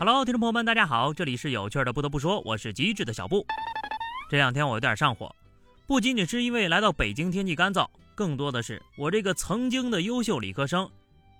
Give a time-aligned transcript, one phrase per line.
[0.00, 1.92] Hello，听众朋友们，大家好，这里是有趣的。
[1.92, 3.46] 不得不说，我是机智的小布。
[4.30, 5.36] 这两天我有点上火，
[5.86, 10.90] 不仅仅是因为来到北京天气干燥，更多的是我这个曾经的优秀理科生，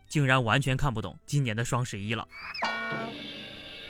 [0.08, 2.28] 竟然完全看不懂今年的双十一了。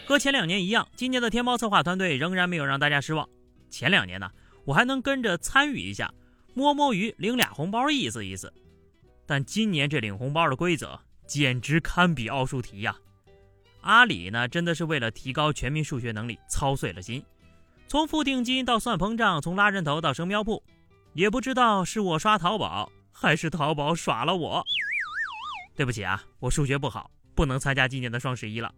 [0.07, 3.29] 和前两年一样，今年的天猫策划团队仍然没有让大家失望。
[3.71, 4.31] 前两年呢，
[4.65, 6.15] 我还能跟着参与一下，
[6.55, 8.55] 摸摸鱼领俩红包意思意思。
[9.27, 10.97] 但今年这领红包的规则
[11.27, 12.97] 简直堪比奥数题呀！
[13.83, 17.25] 阿里呢，真的是为了提高全民数学能力操碎了心，
[17.89, 20.63] 从付定金到算膨胀，从拉人头到升喵铺，
[21.15, 24.65] 也不知道是我刷淘宝还是淘宝耍了我。
[25.75, 28.71] 对不起啊，我数学不好，不能参加今年的双十一了。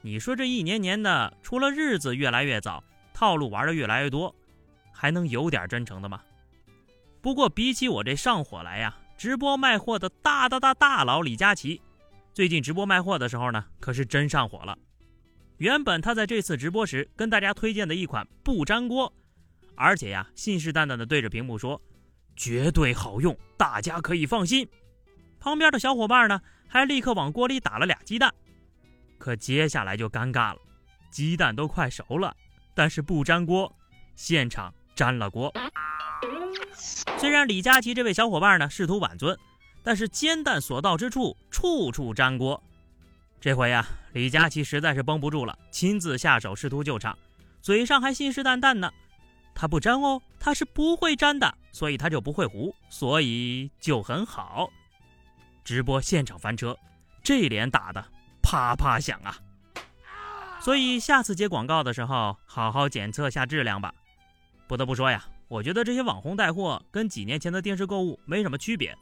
[0.00, 4.32] 你说这一年年的，除了日子越来越早，套路玩的越来越多，
[4.92, 6.20] 还能有点真诚的吗？
[7.20, 11.80] 不过比起我这上火来呀，直播卖货的大大大大佬李佳琦。
[12.34, 14.76] 最近直播卖货的时候呢，可是真上火了。
[15.58, 19.12] 原本他在这次直播时跟大家推荐的一款不粘锅，
[19.76, 21.80] 而且呀，信誓旦旦的对着屏幕说
[22.34, 24.68] 绝对好用，大家可以放心。
[25.38, 28.34] 旁边的小伙伴呢，还立刻往锅里打了俩鸡蛋。
[29.16, 30.58] 可接下来就尴尬了，
[31.12, 32.36] 鸡蛋都快熟了，
[32.74, 33.72] 但是不粘锅，
[34.16, 35.52] 现场粘了锅。
[37.16, 39.38] 虽然李佳琦这位小伙伴呢试图挽尊。
[39.84, 42.60] 但是煎蛋所到之处，处处粘锅。
[43.38, 47.16] 这回呀，李佳琦实在是绷不住了，亲自下手试图救场，
[47.60, 48.90] 嘴上还信誓旦旦呢
[49.54, 54.70] ：“他不粘哦，他是不会粘的，所以他就不会糊，所以就很好。”
[55.62, 56.74] 直播现场翻车，
[57.22, 58.02] 这脸打的
[58.42, 59.36] 啪啪响啊！
[60.60, 63.94] 所以下次接广告的时候，好好检测下质量吧。
[64.66, 68.96] 不得不说呀，我觉得这些网红带货跟几年前的电视购物没什么区别。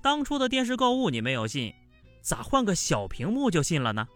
[0.00, 1.74] 当初的电视购物你没有信，
[2.20, 4.06] 咋换个小屏幕就信了呢？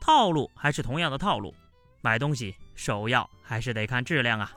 [0.00, 1.54] 套路还是同样的套路，
[2.02, 4.52] 买东西首要还是得看质量啊。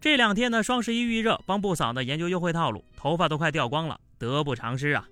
[0.00, 5.08] 这两天呢，双十一预热，帮不少的研究优惠套路，头发都快掉光了，得不偿失啊。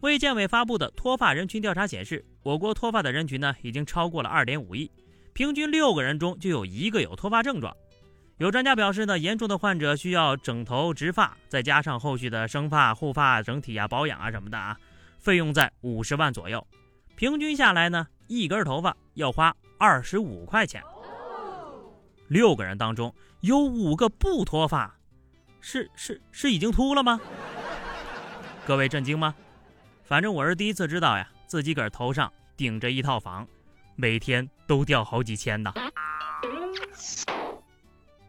[0.00, 4.90] 卫健委发布的脱发人群调查显示，我国脱发的人群呢，已经超过了二点五亿，
[5.32, 7.76] 平均六个人中就有一个有脱发症状。
[8.38, 14.78] 有专家表示呢，严重的患者需要整头植发，再加上后续的生发、护发、整体啊、保养啊什么的啊，
[15.18, 16.64] 费用在五十万左右。
[17.16, 20.80] 平均下来呢，一根头发要花二十五块钱。
[22.28, 24.94] 六个人当中有五个不脱发，
[25.60, 27.20] 是是是已经秃了吗？
[28.64, 29.34] 各位震惊吗？
[30.04, 33.44] 反正我是第一次知道呀，自己个儿头上顶着一套房，
[33.96, 35.72] 每天都掉好几千呢。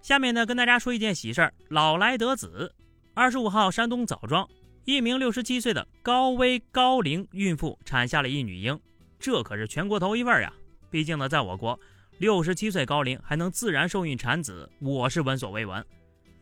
[0.09, 2.74] 下面呢，跟大家说一件喜事儿，老来得子。
[3.14, 4.50] 二十五号，山东枣庄
[4.84, 8.80] 一名六十七岁的高危高龄孕妇产下了一女婴，
[9.19, 10.52] 这可是全国头一份呀！
[10.90, 11.80] 毕竟呢，在我国，
[12.18, 15.86] 六十七岁高龄还能自然受孕产子，我是闻所未闻。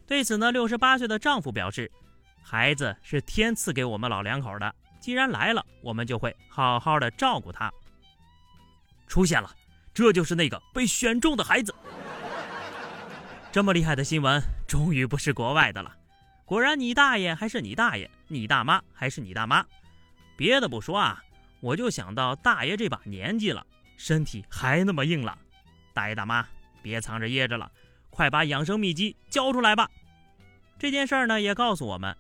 [0.06, 1.92] 对此呢，六十八岁的丈夫表示，
[2.42, 7.70] 孩子是天赐给我们老两口的，既然来了，我们就会好好的照顾他。
[9.10, 9.52] 出现了，
[9.94, 11.76] 这就是那个被选中的孩子。
[13.58, 15.92] 这么厉害的新闻，终于不是国外的了。
[16.46, 19.66] 果然，你大爷还是你大爷，你大妈还是你大妈。
[20.36, 21.24] 别的不说啊，
[21.60, 23.66] 我就想到大爷这把年纪了，
[23.98, 25.36] 身体还那么硬朗。
[25.92, 26.46] 大爷大妈，
[26.84, 27.72] 别藏着掖着了，
[28.12, 29.90] 快把养生秘籍交出来吧。
[30.78, 32.16] 这件事儿呢，也告诉我们，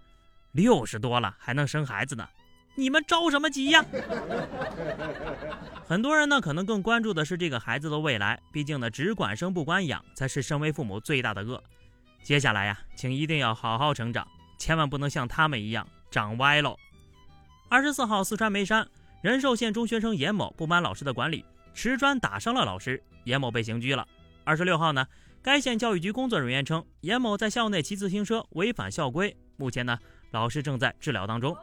[0.54, 2.28] 六十多了还能生孩子呢。
[2.74, 3.86] 你们着什么急呀？
[5.88, 8.38] 很多人呢，可能更关注的是这个孩子的未来。
[8.52, 11.64] 毕竟呢，只管生不管养，才是身为父母最大的恶。
[12.22, 14.28] 接下来呀，请一定要好好成长，
[14.58, 16.78] 千万不能像他们一样长歪喽。
[17.70, 18.86] 二十四号，四川眉山
[19.22, 24.06] 仁寿县中学生严某不满老师的管理，持砖打伤了老师，严某被刑拘了。
[24.44, 25.08] 二十六号呢，
[25.42, 29.98] 该县教育局工作人员称，严某在校内骑自行车违反校规，目前呢，
[30.32, 31.56] 老师正在治疗当中。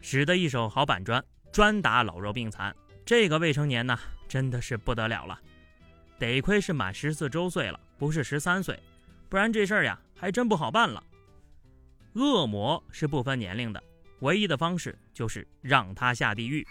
[0.00, 1.20] 使得一手好板砖，
[1.52, 2.72] 专打老弱病残。
[3.04, 5.38] 这个未成年呢，真的是不得了了。
[6.18, 8.78] 得亏是满十四周岁了，不是十三岁，
[9.28, 11.02] 不然这事儿呀，还真不好办了。
[12.14, 13.82] 恶魔是不分年龄的，
[14.20, 16.66] 唯一的方式就是让他下地狱。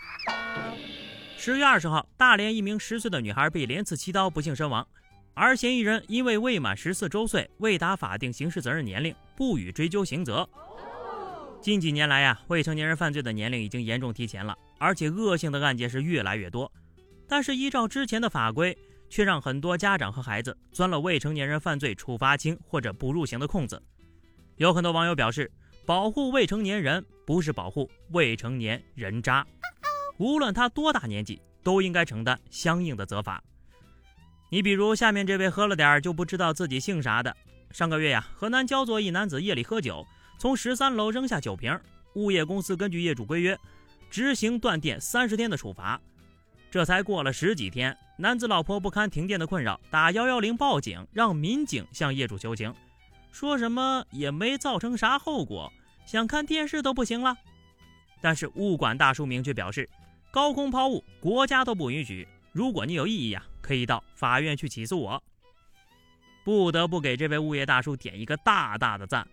[1.38, 4.88] 十月二十号，大连一名十岁的女孩被连刺七刀，不幸身亡。
[5.36, 10.48] 而嫌疑人因为未满十四周岁，未达法定刑事责任年龄，不予追究刑责。
[11.62, 16.70] 近几年来呀，未成年人犯罪的年龄已经严重提前了，而且恶性的案件是越来越多。
[17.26, 18.78] 但是依照之前的法规，
[19.10, 23.82] 却让很多家长和孩子钻了未成年人犯罪处罚轻或者不入刑的空子。
[24.58, 25.50] 有很多网友表示，
[25.86, 29.48] 保护未成年人不是保护未成年人渣。
[30.18, 33.42] 无论他多大年纪，都应该承担相应的责罚。
[34.50, 37.34] 你比如下面这位喝了点就不知道自己姓啥的，
[37.72, 40.06] 上个月呀，河南焦作一男子夜里喝酒，
[40.38, 41.80] 从十三楼扔下酒瓶，
[42.16, 43.58] 物业公司根据业主规约，
[44.14, 46.00] 执行断电三十天的处罚。
[46.70, 52.72] 这才过了十几天，男子老婆不堪停电的困扰，打幺幺零报警，让民警向业主求情，
[53.32, 55.74] 说什么也没造成啥后果，
[56.06, 57.36] 想看电视都不行了。
[58.22, 59.90] 但是物管大叔明确表示，
[60.30, 62.28] 高空抛物国家都不允许。
[62.52, 65.24] 如果你有异议呀，可以到法院去起诉我。
[66.44, 69.28] 不得不给这位物业大叔点一个大大的赞。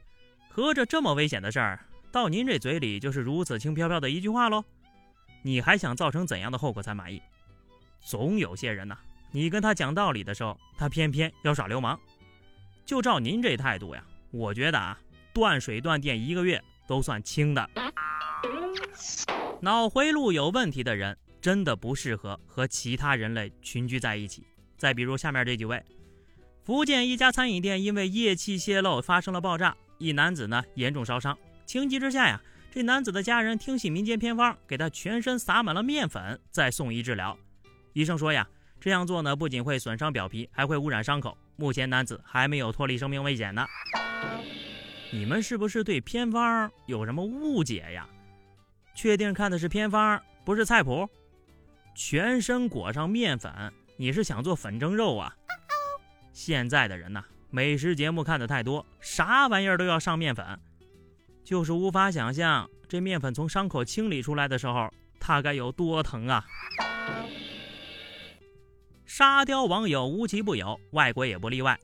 [0.49, 4.65] 合着这么危险的事儿，到您这嘴里就是如此轻飘飘的一句话喽？
[5.43, 7.23] 你还想造成怎样的后果才满意？
[8.01, 8.99] 总有些人呐，
[9.31, 11.99] 你跟他讲道理的时候，他偏偏要耍流氓。
[12.85, 14.99] 就照您这态度呀，我觉得啊，
[15.33, 17.71] 断水断电一个月都算轻的。
[19.61, 24.45] 脑回路有问题的人，真的不适合和其他人类群居在一起。
[24.77, 25.85] 再比如下面这几位，
[26.65, 31.39] 福建一家餐饮店因为液气泄漏发生了爆炸，一男子呢严重烧伤，
[31.71, 32.41] 情急之下呀。
[32.73, 37.39] 这男子的家人听信民间偏方，给他全身撒满了面粉，再送医治疗。
[37.93, 38.45] 医生说呀，
[38.81, 41.39] 这样做呢，不仅会损伤表皮，还会污染伤口。
[41.55, 43.65] 目前男子还没有脱离生命危险呢。
[45.13, 48.05] 你们是不是对偏方有什么误解呀？
[48.93, 51.09] 确定看的是偏方，不是菜谱？
[51.95, 55.33] 全身裹上面粉，你是想做粉蒸肉啊？
[56.33, 60.59] 现在的人呐，美食节目看的太多，啥玩意儿都要上面粉。
[61.51, 64.89] 就是无法想象，这面粉从伤口清理出来的时候，
[65.19, 66.47] 它该有多疼啊！
[69.05, 71.77] 沙雕网友无奇不有，外国也不例外。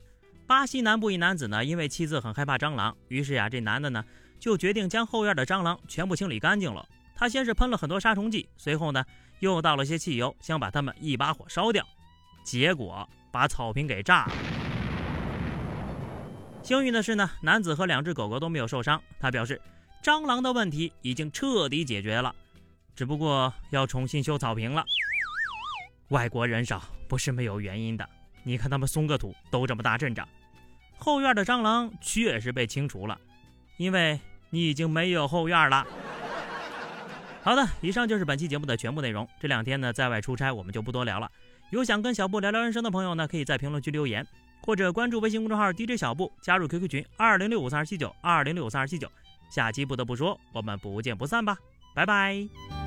[0.47, 4.05] 巴西南部一男子呢，因为妻子很害怕蟑螂，于是呀，这男的呢
[4.39, 6.87] 就决定将后院的蟑螂全部清理干净了。
[7.17, 9.05] 他先是喷了很多杀虫剂，随后呢
[9.41, 11.85] 又倒了些汽油，想把它们一把火烧掉，
[12.45, 14.33] 结果把草坪给炸了。
[16.67, 19.01] 幸运的是呢，男子和两只狗狗都没有受伤。
[19.21, 19.63] 他表示，
[20.03, 22.35] 蟑螂的问题已经彻底解决了，
[22.97, 24.85] 只不过要重新修草坪了。
[26.09, 28.05] 外国人少不是没有原因的，
[28.43, 30.29] 你看他们松个土都这么大阵仗。
[30.99, 33.17] 后院的蟑螂确实被清除了，
[33.77, 34.19] 因为
[34.51, 35.87] 你已经没有后院了。
[37.45, 39.29] 好的，以上就是本期节目的全部内容。
[39.39, 41.31] 这两天呢，在外出差，我们就不多聊了。
[41.71, 44.27] 有想跟小布聊聊人生的朋友呢，可以在评论区留言。
[44.61, 49.11] 或者关注微信公众号 DJ 小布，加入 QQ 群二零六五三二七九二零六五三二七九。
[49.49, 51.57] 下期不得不说，我们不见不散吧，
[51.95, 52.86] 拜拜。